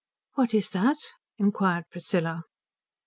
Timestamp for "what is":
0.33-0.71